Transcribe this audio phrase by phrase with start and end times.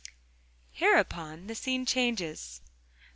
[0.71, 2.59] Hereupon the scene changes.